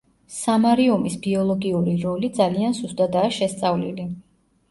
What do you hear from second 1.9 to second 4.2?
როლი ძალიან სუსტადაა შესწავლილი.